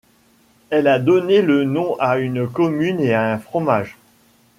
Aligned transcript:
Elle 0.71 0.87
a 0.87 0.97
donné 0.97 1.43
le 1.43 1.63
nom 1.63 1.95
à 1.99 2.17
une 2.17 2.47
commune 2.49 2.99
et 3.01 3.13
à 3.13 3.31
un 3.33 3.37
fromage. 3.37 3.99